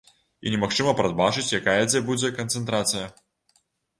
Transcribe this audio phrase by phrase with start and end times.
[0.45, 3.05] І немагчыма прадбачыць якая дзе будзе канцэнтрацыя.